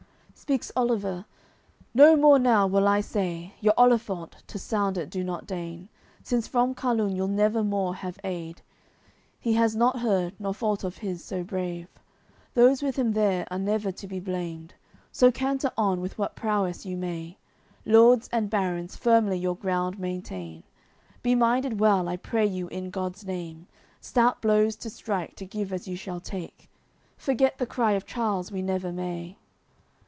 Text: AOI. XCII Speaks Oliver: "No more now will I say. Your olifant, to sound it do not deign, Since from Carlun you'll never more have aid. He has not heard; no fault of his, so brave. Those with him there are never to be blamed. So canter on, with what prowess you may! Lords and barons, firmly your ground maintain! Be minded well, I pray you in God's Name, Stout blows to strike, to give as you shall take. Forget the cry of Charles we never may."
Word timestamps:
AOI. 0.33 0.43
XCII 0.43 0.53
Speaks 0.55 0.71
Oliver: 0.75 1.25
"No 1.93 2.15
more 2.17 2.39
now 2.39 2.67
will 2.67 2.87
I 2.87 2.99
say. 2.99 3.53
Your 3.61 3.75
olifant, 3.77 4.33
to 4.47 4.59
sound 4.59 4.97
it 4.97 5.09
do 5.09 5.23
not 5.23 5.45
deign, 5.45 5.87
Since 6.23 6.47
from 6.47 6.73
Carlun 6.75 7.15
you'll 7.15 7.27
never 7.29 7.63
more 7.63 7.95
have 7.95 8.19
aid. 8.23 8.61
He 9.39 9.53
has 9.53 9.75
not 9.77 9.99
heard; 9.99 10.33
no 10.39 10.51
fault 10.51 10.83
of 10.83 10.97
his, 10.97 11.23
so 11.23 11.43
brave. 11.43 11.87
Those 12.55 12.81
with 12.81 12.97
him 12.97 13.13
there 13.13 13.47
are 13.51 13.59
never 13.59 13.93
to 13.93 14.07
be 14.07 14.19
blamed. 14.19 14.73
So 15.11 15.31
canter 15.31 15.71
on, 15.77 16.01
with 16.01 16.17
what 16.17 16.35
prowess 16.35 16.85
you 16.87 16.97
may! 16.97 17.37
Lords 17.85 18.27
and 18.33 18.49
barons, 18.49 18.95
firmly 18.97 19.37
your 19.37 19.55
ground 19.55 19.99
maintain! 19.99 20.63
Be 21.21 21.33
minded 21.35 21.79
well, 21.79 22.09
I 22.09 22.17
pray 22.17 22.47
you 22.47 22.67
in 22.69 22.89
God's 22.89 23.23
Name, 23.25 23.67
Stout 24.01 24.41
blows 24.41 24.75
to 24.77 24.89
strike, 24.89 25.35
to 25.35 25.45
give 25.45 25.71
as 25.71 25.87
you 25.87 25.95
shall 25.95 26.19
take. 26.19 26.67
Forget 27.15 27.57
the 27.59 27.67
cry 27.67 27.91
of 27.93 28.05
Charles 28.07 28.51
we 28.51 28.61
never 28.63 28.91
may." 28.91 29.37